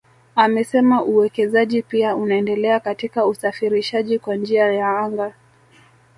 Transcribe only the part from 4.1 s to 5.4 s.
kwa njia ya anga